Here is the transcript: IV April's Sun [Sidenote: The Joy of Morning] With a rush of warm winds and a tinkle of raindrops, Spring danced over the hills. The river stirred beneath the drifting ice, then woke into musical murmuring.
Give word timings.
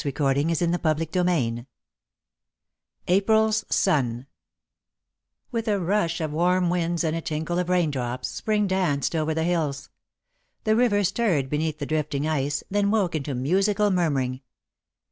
IV 0.03 0.07
April's 0.07 0.55
Sun 0.57 0.57
[Sidenote: 0.57 1.05
The 1.05 1.05
Joy 1.13 1.19
of 1.19 1.57
Morning] 3.05 4.25
With 5.51 5.67
a 5.67 5.79
rush 5.79 6.19
of 6.19 6.33
warm 6.33 6.71
winds 6.71 7.03
and 7.03 7.15
a 7.15 7.21
tinkle 7.21 7.59
of 7.59 7.69
raindrops, 7.69 8.27
Spring 8.27 8.65
danced 8.65 9.15
over 9.15 9.35
the 9.35 9.43
hills. 9.43 9.91
The 10.63 10.75
river 10.75 11.03
stirred 11.03 11.51
beneath 11.51 11.77
the 11.77 11.85
drifting 11.85 12.27
ice, 12.27 12.63
then 12.71 12.89
woke 12.89 13.13
into 13.13 13.35
musical 13.35 13.91
murmuring. 13.91 14.41